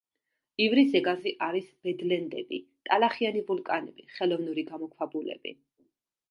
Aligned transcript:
ივრის 0.63 0.87
ზეგანზე 0.93 1.33
არის 1.47 1.67
ბედლენდები, 1.87 2.59
ტალახიანი 2.89 3.45
ვულკანები, 3.51 4.07
ხელოვნური 4.17 4.65
გამოქვაბულები. 4.73 5.55